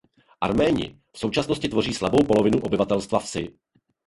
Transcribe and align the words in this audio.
Arméni 0.41 0.97
v 1.13 1.19
současnosti 1.19 1.67
tvoří 1.69 1.93
slabou 1.93 2.23
polovinu 2.27 2.59
obyvatelstva 2.61 3.19
vsi. 3.19 3.53